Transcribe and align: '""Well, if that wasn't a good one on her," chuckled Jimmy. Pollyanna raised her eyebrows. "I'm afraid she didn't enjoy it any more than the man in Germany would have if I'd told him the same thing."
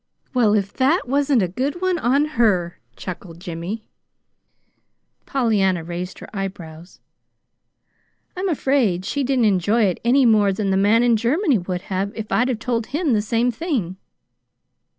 '""Well, 0.33 0.55
if 0.55 0.73
that 0.73 1.07
wasn't 1.07 1.43
a 1.43 1.47
good 1.47 1.79
one 1.79 1.99
on 1.99 2.25
her," 2.39 2.79
chuckled 2.95 3.39
Jimmy. 3.39 3.85
Pollyanna 5.27 5.83
raised 5.83 6.17
her 6.17 6.35
eyebrows. 6.35 6.99
"I'm 8.35 8.49
afraid 8.49 9.05
she 9.05 9.23
didn't 9.23 9.45
enjoy 9.45 9.83
it 9.83 9.99
any 10.03 10.25
more 10.25 10.51
than 10.53 10.71
the 10.71 10.75
man 10.75 11.03
in 11.03 11.17
Germany 11.17 11.59
would 11.59 11.81
have 11.93 12.11
if 12.15 12.31
I'd 12.31 12.59
told 12.59 12.87
him 12.87 13.13
the 13.13 13.21
same 13.21 13.51
thing." 13.51 13.97